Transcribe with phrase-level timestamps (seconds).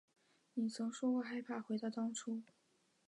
[0.55, 2.41] 你曾说过害怕回到当初